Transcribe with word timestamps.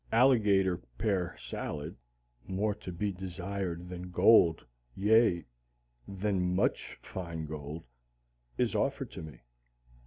Alligator 0.11 0.79
pear 0.97 1.35
salad 1.37 1.95
more 2.47 2.73
to 2.73 2.91
be 2.91 3.11
desired 3.11 3.87
than 3.87 4.09
gold, 4.09 4.65
yea, 4.95 5.45
than 6.07 6.55
much 6.55 6.97
fine 7.03 7.45
gold 7.45 7.83
is 8.57 8.73
offered 8.73 9.11
to 9.11 9.21
me. 9.21 9.41